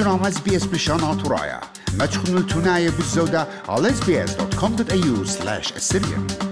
برنامج 0.00 0.26
اس 0.26 0.40
بي 0.40 0.56
اس 0.56 0.66
بشان 0.66 1.22
ترايا 1.22 1.60
ما 1.98 2.06
تشخنوا 2.06 2.40
التناية 2.40 2.90
بالزودة 2.90 3.46
على 3.68 3.88
sbs.com.au 3.88 5.26
slash 5.28 5.72
assyrian 5.72 6.50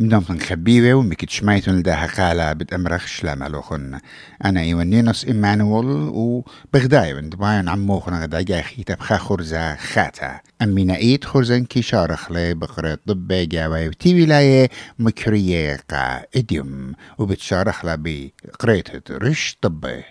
مدامتن 0.00 0.38
خبيبة 0.38 0.94
ومكت 0.94 1.30
شميتن 1.30 1.72
لداها 1.72 2.06
قالة 2.06 2.52
بتأمرخ 2.52 3.06
شلام 3.06 3.42
ألوخن 3.42 3.98
أنا 4.44 4.60
إيوانينوس 4.60 5.24
إيمانويل 5.24 5.86
وبغداي 6.12 7.14
من 7.14 7.30
دباين 7.30 7.68
عموخن 7.68 8.22
غدا 8.22 8.40
جاي 8.42 8.62
خيتا 8.62 8.94
بخا 8.94 9.16
خرزة 9.16 9.76
خاتا 9.76 10.40
أمينا 10.62 10.96
إيد 10.96 11.24
خرزن 11.24 11.64
كي 11.64 11.82
شارخ 11.82 12.32
لي 12.32 12.54
بقرة 12.54 12.98
طب 13.06 13.28
جاوي 13.28 13.88
وتي 13.88 14.22
ولاية 14.22 14.70
مكرية 14.98 15.80
قا 15.90 16.22
إديوم 16.36 16.92
وبتشارخ 17.18 17.84
لها 17.84 17.96
بقرية 17.96 18.84
رش 19.10 19.56
طبي 19.62 20.02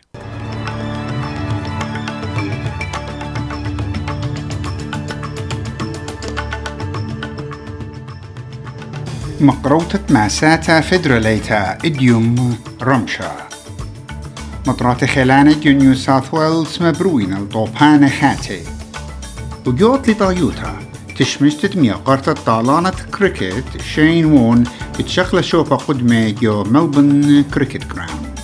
مقروطة 9.42 10.00
ماساتا 10.10 10.82
فدراليتا 10.82 11.78
إديوم 11.86 12.58
رمشا. 12.82 13.48
مطرات 14.68 15.06
خلانة 15.06 15.66
نيو 15.66 15.96
ساوث 15.96 16.34
ويلز 16.34 16.84
مبروين 16.84 17.34
الطوبان 17.34 18.10
خاتي. 18.10 18.64
وجوت 19.68 20.10
لطايوتا 20.10 20.80
تشمشت 21.18 21.78
ميا 21.78 21.94
قرطة 21.94 22.34
طالانة 22.34 22.94
كريكت 23.20 23.82
شين 23.82 24.26
وون 24.26 24.64
اتشخل 25.00 25.44
شوفا 25.44 25.76
قدمة 25.76 26.30
جو 26.30 26.64
ملبن 26.64 27.44
كريكت 27.54 27.94
جراوند 27.94 28.40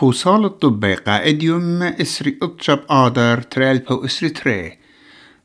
بوصال 0.00 0.44
الطبي 0.44 0.94
قائديوم 0.94 1.82
إسري 1.82 2.38
أطشب 2.42 2.78
آدر 2.90 3.42
ترالبو 3.42 4.04
إسري 4.04 4.28
تري. 4.28 4.79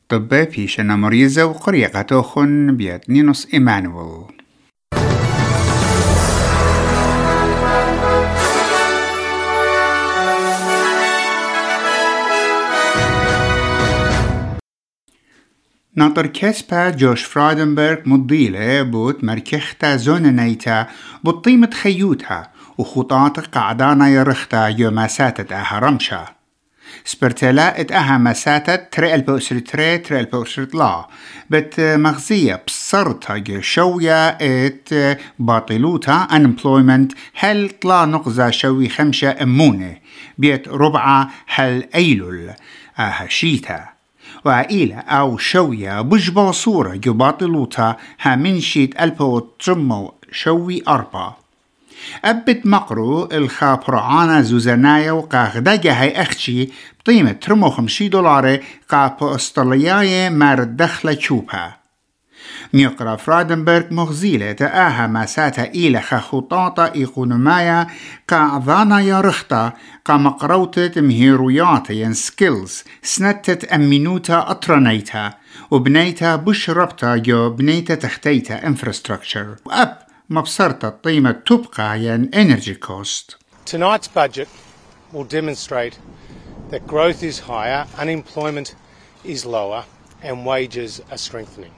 طبي 0.08 0.44
بيشنا 0.44 0.96
مريزة 0.96 1.46
وقريقة 1.46 2.02
توخن 2.02 2.76
بيت 2.76 3.10
نينوس 3.10 3.48
إيمانويل. 3.54 4.26
ناطر 15.96 16.26
كسبا 16.26 16.90
جوش 16.90 17.24
فرادنبرغ 17.24 17.96
مضيلة 18.06 18.82
بوت 18.82 19.24
مركختا 19.24 19.96
زون 19.96 20.36
نيتا 20.36 20.86
بطيمة 21.24 21.70
خيوتها 21.70 22.52
وخطاط 22.78 23.40
قعدانا 23.40 24.08
يرختا 24.08 24.66
يوم 24.66 25.06
ساتت 25.06 25.52
أهرمشا. 25.52 26.35
سبرتلا 27.04 27.80
ات 27.80 27.92
أها 27.92 28.18
مساتت 28.18 28.88
تري 28.92 29.14
البوسر 29.14 29.58
تري 29.58 29.98
تري 29.98 30.20
البوسر 30.20 30.68
لا 30.74 31.06
بت 31.50 31.80
مغزية 31.80 32.62
بصرتا 32.66 33.60
شوية 33.60 34.28
ات 34.28 35.18
باطلوتا 35.38 36.28
unemployment 36.30 37.14
هل 37.34 37.70
طلا 37.82 38.04
نقزة 38.04 38.50
شوي 38.50 38.88
خمشة 38.88 39.42
امونة 39.42 39.96
بيت 40.38 40.68
ربعة 40.68 41.30
هل 41.46 41.88
ايلول 41.94 42.50
أها 42.98 43.26
شيتا 43.28 43.84
وعائلة 44.44 44.98
أو 44.98 45.38
شوية 45.38 46.00
بج 46.00 46.30
باصورة 46.30 46.96
جو 46.96 47.12
باطلوتا 47.12 47.96
ها 48.20 48.36
من 48.36 48.60
شيت 48.60 49.00
ألبو 49.00 49.38
ترمو 49.38 50.14
شوي 50.32 50.82
أربا 50.88 51.34
أبت 52.24 52.66
مقرو 52.66 53.28
الخابرعانا 53.32 54.42
زوزنايا 54.42 55.12
وقاغداجا 55.12 55.92
هاي 55.92 56.26
بقيمة 57.06 57.32
ترمو 57.32 57.70
خمشي 57.70 58.08
دولار 58.08 58.58
قابو 58.88 59.34
أسترالياي 59.34 60.30
مار 60.30 60.64
دخلة 60.64 61.18
شوبها. 61.20 61.86
ميقرا 62.72 63.16
فرادنبرغ 63.16 63.84
مغزيلة 63.90 64.52
تآها 64.52 65.06
مساتا 65.06 65.64
إلى 65.64 66.00
خخطاطة 66.00 66.84
إيقونمايا 66.94 67.86
كأعضانا 68.28 69.00
يرخطا 69.00 69.72
كمقروتة 70.04 71.00
مهيرويات 71.00 71.90
ين 71.90 72.12
سكيلز 72.12 72.84
سنتت 73.02 73.64
أمينوتا 73.64 74.50
أطرنيتا 74.50 75.32
وبنيتا 75.70 76.36
بش 76.36 76.70
ربطا 76.70 77.16
جو 77.16 77.50
بنيتا 77.50 77.94
تختيتا 77.94 78.66
انفراستراكشر 78.66 79.56
وأب 79.64 80.05
مبصرة 80.29 80.79
الطيمة 80.83 81.31
تبقى 81.31 81.99
ين 81.99 82.29
energy 82.33 82.75
cost. 82.75 83.35
Tonight's 83.65 84.07
budget 84.07 84.47
will 85.11 85.23
demonstrate 85.23 85.99
that 86.69 86.87
growth 86.87 87.21
is 87.21 87.39
higher, 87.39 87.85
unemployment 87.97 88.75
is 89.23 89.45
lower, 89.45 89.85
and 90.21 90.45
wages 90.45 91.01
are 91.11 91.17
strengthening. 91.17 91.73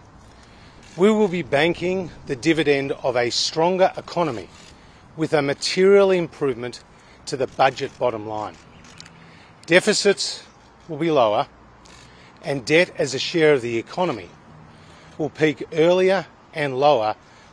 We 0.95 1.09
will 1.11 1.27
be 1.27 1.41
banking 1.41 2.11
the 2.27 2.35
dividend 2.35 2.91
of 2.91 3.15
a 3.15 3.31
stronger 3.31 3.91
economy 3.97 4.49
with 5.17 5.33
a 5.33 5.41
material 5.41 6.11
improvement 6.11 6.83
to 7.25 7.37
the 7.37 7.47
budget 7.47 7.97
bottom 7.97 8.27
line. 8.27 8.55
Deficits 9.65 10.43
will 10.87 10.97
be 10.97 11.09
lower, 11.09 11.47
and 12.43 12.65
debt 12.65 12.91
as 12.97 13.13
a 13.13 13.19
share 13.19 13.53
of 13.53 13.61
the 13.61 13.77
economy 13.77 14.29
will 15.17 15.29
peak 15.29 15.63
earlier 15.73 16.27
and 16.53 16.77
lower 16.77 17.15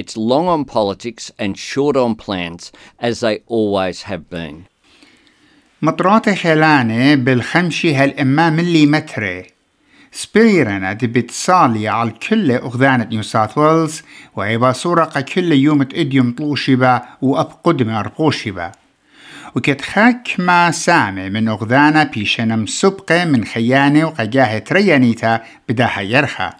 It's 0.00 0.16
long 0.16 0.46
on 0.54 0.62
politics 0.64 1.24
and 1.42 1.52
short 1.68 1.94
on 2.04 2.12
plans, 2.24 2.62
as 3.08 3.14
they 3.20 3.36
always 3.56 3.98
have 4.10 4.24
been. 4.30 4.64
مطرات 5.82 6.30
خلانة 6.30 7.14
بالخمشي 7.14 7.94
هالإما 7.94 8.50
ملي 8.50 8.86
متري. 8.86 9.46
سبيرنا 10.12 10.92
دي 10.92 11.06
بتصالي 11.06 11.88
على 11.88 12.10
كل 12.10 12.52
أغذانة 12.52 13.04
نيو 13.04 13.22
ساوث 13.22 13.58
ويلز 13.58 14.02
وعيبا 14.36 14.72
صورة 14.72 15.20
كل 15.20 15.52
يوم 15.52 15.82
تأديم 15.82 16.34
طلوشبا 16.34 17.02
وأب 17.22 17.48
قدم 17.64 17.90
أرقوشبا 17.90 18.72
وكت 19.56 19.80
خاك 19.80 20.28
ما 20.38 20.70
سامي 20.70 21.30
من 21.30 21.48
أغذانا 21.48 22.04
بيشنم 22.04 22.66
سبقة 22.66 23.24
من 23.24 23.44
خيانة 23.44 24.04
وقجاهة 24.04 24.64
ريانيتا 24.72 25.40
بداها 25.68 26.00
يرخى. 26.00 26.50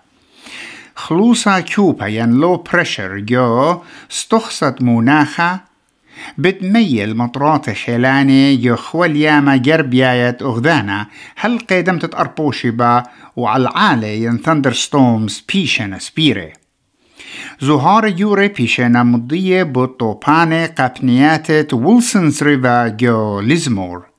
خلوصا 1.01 1.61
كوبا 1.61 2.07
ين 2.07 2.31
لو 2.31 2.57
بريشر 2.57 3.19
جو 3.19 3.79
استخصت 4.11 4.83
مناخا 4.83 5.61
بتميل 6.39 7.17
مطرات 7.17 7.71
خلاني 7.71 8.65
يخول 8.65 9.17
ياما 9.17 9.57
جربيايت 9.57 10.43
أغذانا 10.43 11.07
هل 11.37 11.59
قيدمت 11.59 12.05
تأربوشي 12.05 12.71
با 12.71 13.03
وعلى 13.37 13.63
العالي 13.63 14.23
ين 14.23 14.39
ثندر 14.39 14.73
ستومز 14.73 15.45
بيشنا 15.53 15.99
سبيري 15.99 16.53
زهار 17.61 18.21
يوري 18.21 18.49
بيشنا 18.49 19.03
مضية 19.03 19.63
بطوباني 19.63 20.67
قابنيات 20.67 21.75
ويلسونز 21.75 22.43
ريفا 22.43 22.89
جو 22.89 23.41
ليزمور 23.41 24.10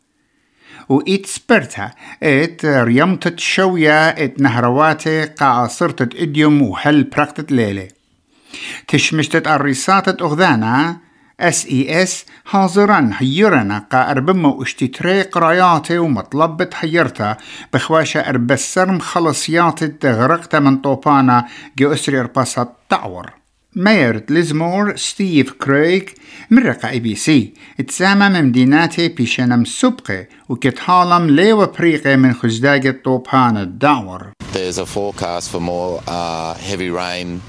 وإت 0.91 1.25
سبرتا 1.25 1.91
إت 2.23 2.65
ريمتت 2.65 3.39
شوية 3.39 4.09
إت 4.09 4.41
نهرواتي 4.41 5.25
قا 5.25 5.67
صرتت 5.67 6.15
إديوم 6.15 6.61
وهل 6.61 7.03
براكتت 7.03 7.51
ليلة 7.51 7.87
تشمشتت 8.87 9.47
الريساتت 9.47 10.21
أغذانا 10.21 10.97
اس 11.39 11.65
اي 11.65 12.03
اس 12.03 12.25
حاضرا 12.45 13.09
حيرنا 13.13 13.85
قا 13.91 14.11
اربما 14.11 14.49
واشتتري 14.49 15.21
قراياتي 15.21 15.97
ومطلبت 15.97 16.73
حيرتا 16.73 17.37
بخواشة 17.73 18.19
اربسر 18.19 18.91
مخلصياتي 18.91 19.87
تغرقتا 19.87 20.59
من 20.59 20.77
طوبانا 20.77 21.47
جو 21.77 21.93
اسري 21.93 22.19
إرباسات 22.19 22.69
تعور. 22.89 23.40
ميرت 23.76 24.30
ليزمور 24.30 24.96
ستيف 24.96 25.52
كريك 25.52 26.14
من 26.50 26.62
رقا 26.62 26.88
اي 26.88 27.00
بي 27.00 27.14
سي 27.14 27.54
تسامى 27.88 28.28
من 28.28 28.44
مديناتي 28.44 29.08
بيشنم 29.08 29.64
سبقي 29.64 30.28
وكتحالم 30.48 31.30
ليو 31.30 31.66
بريقي 31.66 32.16
من 32.16 32.34
خزداق 32.34 32.96
طوبان 33.04 33.56
الدعور 33.56 34.32
There's 34.52 34.78
a 34.78 34.86
forecast 34.86 35.50
for 35.50 35.60
more 35.60 36.00
uh, 36.06 36.54
heavy 36.54 36.90
rain 36.90 37.42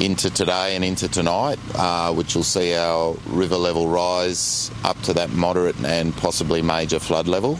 into 0.00 0.30
today 0.30 0.76
and 0.76 0.84
into 0.84 1.06
tonight, 1.08 1.58
uh, 1.74 2.14
which 2.14 2.34
will 2.34 2.48
see 2.56 2.74
our 2.74 3.14
river 3.26 3.56
level 3.56 3.88
rise 3.88 4.70
up 4.84 4.98
to 5.02 5.12
that 5.12 5.30
moderate 5.30 5.76
and 5.84 6.16
possibly 6.16 6.62
major 6.62 6.98
flood 6.98 7.28
level. 7.28 7.58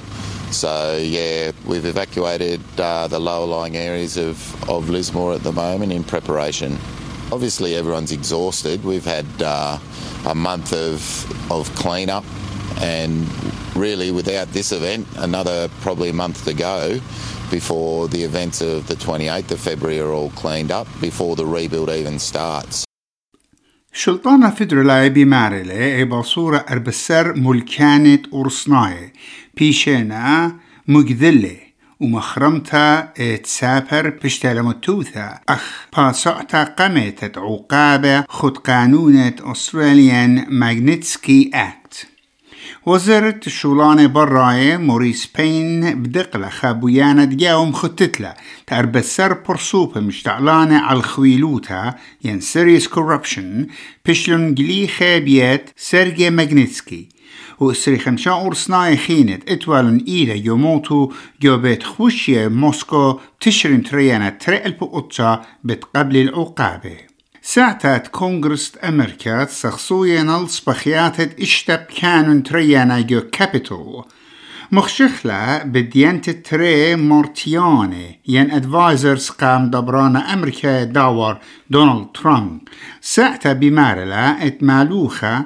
So, 0.51 0.97
yeah, 0.97 1.53
we've 1.67 1.85
evacuated 1.85 2.63
uh, 2.79 3.09
the 3.09 3.19
lower 3.19 3.47
lying 3.47 3.77
areas 3.77 4.17
of, 4.17 4.37
of 4.71 4.89
Lismore 4.89 5.35
at 5.35 5.43
the 5.43 5.53
moment 5.53 5.93
in 5.93 6.03
preparation. 6.05 6.79
Obviously, 7.33 7.75
everyone's 7.75 8.13
exhausted. 8.13 8.85
We've 8.85 9.05
had 9.05 9.27
uh, 9.41 9.79
a 10.27 10.35
month 10.35 10.73
of, 10.73 11.01
of 11.53 11.75
cleanup, 11.75 12.25
and 12.81 13.27
really, 13.77 14.11
without 14.11 14.49
this 14.49 14.73
event, 14.73 15.07
another 15.17 15.69
probably 15.81 16.11
a 16.11 16.13
month 16.15 16.45
to 16.45 16.55
go 16.55 17.01
before 17.51 18.09
the 18.09 18.23
events 18.23 18.61
of 18.61 18.87
the 18.89 18.95
28th 18.95 19.51
of 19.53 19.61
February 19.61 20.01
are 20.01 20.13
all 20.13 20.31
cleaned 20.31 20.71
up, 20.71 20.87
before 21.01 21.37
the 21.37 21.47
rebuild 21.47 21.91
even 21.91 22.19
starts. 22.19 22.85
شلطانة 23.93 24.51
فدرلاي 24.51 25.11
بمارلة 25.11 26.05
بصورة 26.05 26.65
أربسر 26.71 27.35
ملكانة 27.35 28.23
أرصناي 28.35 29.13
بيشينا 29.57 30.57
مجذلة 30.89 31.57
ومخرمتا 32.04 33.02
تسافر 33.44 34.10
بشتلمتوثا 34.10 35.40
أخ 35.50 35.88
باسعتا 35.98 36.64
قمتت 36.64 37.38
عقابة 37.38 38.24
خد 38.30 38.58
قانونة 38.58 39.36
أستراليان 39.42 40.46
ماغنيتسكي 40.50 41.52
أكت 41.54 42.08
وزارة 42.86 43.40
الشولانة 43.48 44.06
براية 44.06 44.78
موريس 44.78 45.30
بين 45.38 46.04
بدقلة 46.04 46.50
خابويانة 46.50 47.24
دقاوم 47.24 47.72
خطتلا 47.74 48.38
تربسر 48.68 49.34
برسوبة 49.34 50.02
مشتعلانة 50.02 50.78
على 50.78 50.98
الخويلوتا 50.98 51.94
ين 52.24 52.40
سيريس 52.40 52.88
كوربشن 52.88 53.68
بشلون 54.06 54.54
جلي 54.54 54.88
خابيات 54.88 55.70
سيرجي 55.78 56.30
ماغنيتسكي 56.30 57.13
وإسري 57.60 58.00
خمسة 58.00 58.32
أورسناي 58.32 58.98
خينت 58.98 59.52
إتوالن 59.52 60.06
إيلا 60.08 60.34
يوموتو 60.34 61.12
جو 61.42 61.58
بيت 61.58 61.84
خوشية 61.84 62.48
موسكو 62.48 63.20
تشرين 63.40 63.84
تريانا 63.84 64.30
ترقل 64.30 64.72
بقطة 64.72 65.42
بتقبل 65.64 66.18
العقابة. 66.18 66.98
ساعتات 67.42 68.08
كونغرس 68.08 68.74
أمريكا 68.84 69.46
سخصويا 69.46 70.24
نلص 70.24 70.60
بخياتت 70.68 71.40
اشتب 71.40 71.78
كانون 71.78 72.44
تريانا 72.44 73.02
جو 73.02 73.22
كابيتول 73.32 74.06
مخشخلة 74.72 75.64
بديانت 75.64 76.30
تري 76.30 76.96
مورتياني 76.96 78.20
ين 78.28 78.52
ادفايزرز 78.52 79.30
قام 79.30 79.70
دبرانا 79.70 80.34
أمريكا 80.34 80.84
داور 80.84 81.38
دونالد 81.70 82.08
ترامب 82.14 82.62
ساعتا 83.02 83.54
بمارلا 83.54 84.48
اتمالوخة 84.48 85.46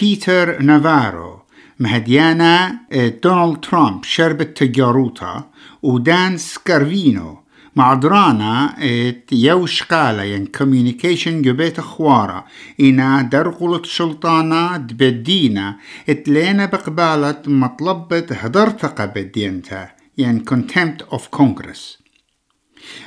بيتر 0.00 0.62
نافارو 0.62 1.43
مهديانا 1.78 2.78
دونالد 3.22 3.60
ترامب 3.60 4.04
شربت 4.04 4.56
تجاروتا 4.56 5.44
ودان 5.82 6.36
سكارفينو 6.36 7.38
مع 7.76 7.94
درانا 7.94 8.76
ات 8.78 9.32
يوش 9.32 9.82
قالا 9.82 10.24
ين 10.24 10.46
كوميونيكيشن 10.46 11.42
جبيت 11.42 11.80
خوارا 11.80 12.44
إنا 12.80 13.22
درقلت 13.22 13.86
شلطانا 13.86 14.76
دبدينا 14.76 15.76
اتلينا 16.08 16.66
بقبالة 16.66 17.42
مطلبة 17.46 18.26
هدرتقة 18.30 19.06
بدينتا 19.06 19.88
ين 20.18 20.44
contempt 20.50 21.14
of 21.16 21.20
Congress. 21.38 22.04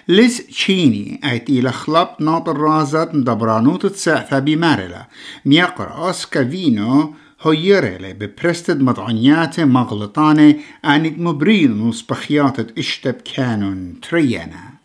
ليز 0.07 0.37
تشيني 0.47 1.21
ايت 1.23 1.49
إلى 1.49 1.71
خلب 1.71 2.07
ناطر 2.19 2.57
رازت 2.57 3.09
دبرانوت 3.13 3.85
تسعفة 3.85 4.39
بمارلا 4.39 5.07
ميقرأ 5.45 6.09
اسكافينو 6.09 7.13
هيرلي 7.41 8.13
ببرستد 8.13 8.81
مضعنيات 8.81 9.59
مغلطانة 9.59 10.55
آنت 10.85 11.19
مبريل 11.19 11.77
نصبخيات 11.77 12.77
اشتب 12.77 13.13
كانون 13.35 13.99
تريانا 14.01 14.77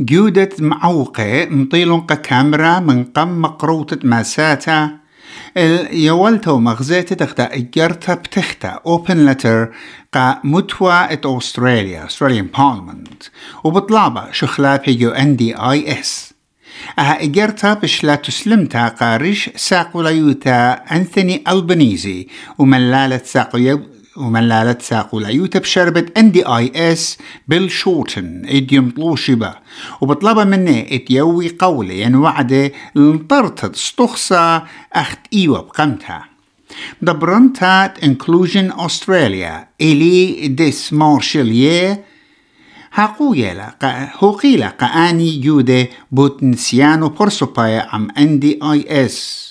جودة 0.00 0.48
معوقة 0.58 1.46
مطيلون 1.46 2.00
كاميرا 2.06 2.78
من 2.80 3.04
قم 3.04 3.42
مقروطة 3.42 3.98
ماساتا 4.04 4.98
يولتو 5.92 6.58
مغزيت 6.58 7.12
تختا 7.12 7.54
اجرتا 7.54 8.14
بتختا 8.14 8.68
اوبن 8.86 9.26
لتر 9.26 9.74
قا 10.12 10.40
متوى 10.44 11.12
ات 11.12 11.26
استراليا 11.26 12.06
استراليان 12.06 12.46
بارلمنت 12.46 13.22
وبطلابة 13.64 14.32
شخلاب 14.32 14.88
يو 14.88 15.10
ان 15.10 15.36
دي 15.36 15.54
اي 15.56 16.00
اس 16.00 16.33
أها 16.98 17.22
اجرتا 17.22 17.74
بشلا 17.74 18.14
تسلمتا 18.14 18.88
قارش 18.88 19.50
ساقو 19.56 20.02
ليوتا 20.02 20.72
انثوني 20.72 21.44
ألبنيزي. 21.48 22.28
وملالة 22.58 23.20
ساقو 23.24 23.78
وملالة 24.16 24.76
ساقو 24.80 25.20
ليوتا 25.20 25.58
بشربة 25.58 26.06
ان 26.16 26.32
دي 26.32 26.46
اي 26.46 26.92
اس 26.92 27.18
بيل 27.48 27.70
شورتن 27.70 28.42
إديوم 28.46 28.90
طلوشبا 28.90 29.54
وبطلبها 30.00 30.44
مني 30.44 30.96
إتيوي 30.96 31.48
قولي 31.58 32.00
ين 32.00 32.14
وعدة 32.14 32.72
لنطرتد 32.94 33.70
استخصى 33.74 34.60
أخت 34.92 35.18
إيوة 35.32 35.62
بقمتها. 35.62 36.24
دبرنتات 37.02 38.04
انكلوجن 38.04 38.72
أستراليا 38.78 39.68
إلي 39.80 40.48
ديس 40.48 40.92
مارشليه 40.92 42.04
قاني 44.68 45.40
جودة 45.40 45.88
بوتنسيانو 46.12 47.08
بورسوبايا 47.08 47.80
عم 47.80 48.08
اندي 48.18 48.58
اي 48.62 49.04
اس 49.04 49.50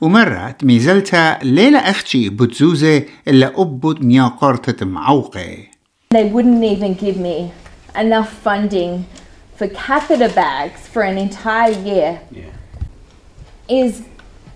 ومرات 0.00 0.64
ميزلتا 0.64 1.38
ليلة 1.42 1.78
أختي 1.78 2.28
بتزوزة 2.28 3.02
إلا 3.28 3.60
أبوت 3.60 4.02
مياقرتة 4.02 4.86
معوقة 4.86 5.56
They 6.14 6.24
wouldn't 6.24 6.64
even 6.64 6.94
give 6.94 7.16
me 7.16 7.52
enough 7.96 8.30
funding 8.46 9.04
for 9.56 9.68
catheter 9.68 10.32
bags 10.34 10.80
for 10.92 11.02
an 11.02 11.16
entire 11.18 11.76
year. 11.90 12.20
Yeah. 12.32 12.52
Is 13.68 14.02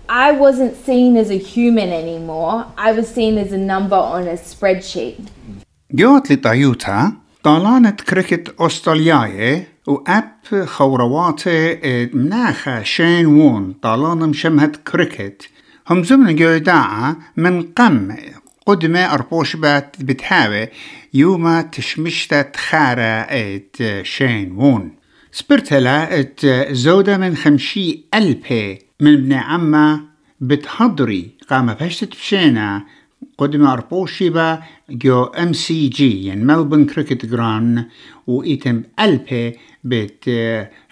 I 0.09 0.31
wasn't 0.31 0.75
seen 0.87 1.15
as 1.15 1.29
a 1.31 1.39
human 1.53 1.89
anymore. 2.03 2.65
I 2.77 2.91
was 2.91 3.07
seen 3.07 3.37
as 3.37 3.51
a 3.53 3.57
number 3.57 4.01
on 4.15 4.27
a 4.27 4.37
spreadsheet. 4.37 5.23
جوت 5.93 6.31
طالانة 7.49 7.89
كريكت 7.89 8.55
أسترالياي 8.59 9.67
وأب 9.87 10.65
خورواتي 10.65 11.79
مناخة 12.13 12.83
شين 12.83 13.25
وون 13.25 13.73
طالانة 13.81 14.25
مشمهت 14.25 14.75
كريكت 14.75 15.49
هم 15.89 16.03
زمن 16.03 16.35
جوداعة 16.35 17.17
من 17.37 17.61
قم 17.61 18.15
قدمة 18.65 19.13
أربوش 19.13 19.55
بات 19.55 19.95
بتهاوي 19.99 20.67
يوما 21.13 21.61
تشمشتا 21.61 22.41
تخارة 22.41 23.27
شين 24.03 24.51
وون 24.51 24.91
سبرتلا 25.31 26.19
ات 26.19 26.45
زودة 26.71 27.17
من 27.17 27.35
خمشي 27.35 28.05
ألبي 28.13 28.79
من 28.99 29.13
ابن 29.13 29.33
عمة 29.33 30.01
بتحضري 30.41 31.31
قام 31.49 31.73
بهشتت 31.73 32.11
بشينا 32.15 32.85
قدم 33.37 33.67
أربوشيبا 33.67 34.61
جو 34.89 35.23
ام 35.23 35.53
سي 35.53 35.87
جي 35.87 36.25
يعني 36.25 36.43
ملبون 36.43 36.85
كريكت 36.85 37.25
جران 37.25 37.85
وإيتم 38.27 38.83
ألبي 38.99 39.55
بت 39.83 40.29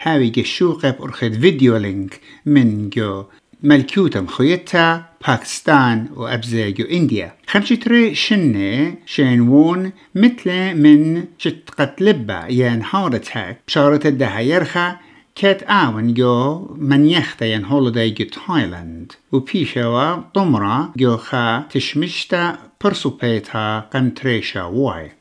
هاوي 0.02 0.30
جشوقة 0.30 0.90
بأرخد 0.92 1.34
فيديو 1.34 1.78
لينك 1.78 2.20
من 2.46 2.90
جو 2.90 3.24
ملكوتم 3.64 4.28
خويتا 4.28 5.06
باكستان 5.28 6.08
وأبزي 6.16 6.72
جو 6.72 6.86
إنديا 6.86 7.34
خمشتري 7.48 8.16
شنة 8.16 8.96
شينوون 9.06 9.92
مثل 10.16 10.76
من 10.76 11.26
شت 11.38 11.70
قتلبا 11.78 12.46
ين 12.50 12.82
هارت 12.92 13.38
هاك 13.38 13.60
بشارة 13.68 14.08
الدهايرخا 14.08 14.98
كات 15.40 15.64
آون 15.64 16.14
جو 16.14 16.68
من 16.78 17.06
يختا 17.06 17.46
ين 17.46 17.66
هوليداي 17.66 18.10
جو 18.10 18.26
تايلاند 18.26 19.12
وبيشوا 19.32 20.16
طمرة 20.34 20.92
جو 20.98 21.18
خا 21.18 21.64
تشمشتا 21.70 22.58
برسوبيتا 22.84 23.80
قمتريشا 23.80 24.64
واي 24.64 25.12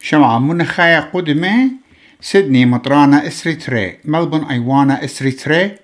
شمع 0.00 0.38
من 0.38 0.64
خايا 0.64 1.00
قدمة 1.00 1.70
سيدني 2.20 2.66
مطرانة 2.66 3.26
اسري 3.26 3.54
تري 3.54 3.98
ملبون 4.04 4.44
ايوانا 4.44 5.04
اسري 5.04 5.30
تري 5.30 5.76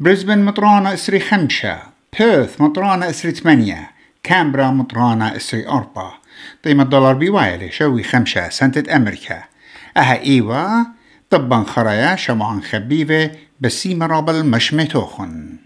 بريسبن 0.00 0.44
مطرانة 0.44 0.94
اسري 0.94 1.20
خمسة 1.20 1.78
بيرث 2.18 2.60
مطرانة 2.60 3.10
اسري 3.10 3.30
ثمانية 3.32 3.90
كامبرا 4.22 4.70
مطرانة 4.70 5.36
اسري 5.36 5.68
أربعة 5.68 6.20
قيمة 6.64 6.82
الدولار 6.82 7.14
بوايلي 7.14 7.70
شوي 7.70 8.02
خمسة 8.02 8.48
سنتة 8.48 8.96
أمريكا 8.96 9.42
أها 9.96 10.22
إيوا 10.22 10.99
طبا 11.30 11.64
خرايا 11.64 12.16
شمعان 12.16 12.62
خبيبة 12.62 13.30
بسيمة 13.60 14.06
رابل 14.06 14.46
مش 14.46 14.74
متوخن 14.74 15.56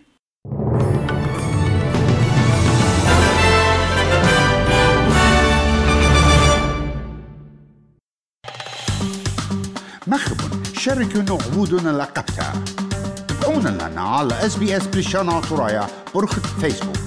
مخبن 10.07 10.63
وشاركوا 10.77 11.39
عبودنا 11.45 11.91
لقبتها 11.91 12.53
تابعونا 13.29 13.69
لنا 13.69 14.01
على 14.01 14.47
اس 14.47 14.57
بي 14.57 14.77
اس 14.77 14.87
بريشانا 14.87 15.41
طرايا 15.41 15.87
برخة 16.15 16.43
فيسبوك 16.61 17.04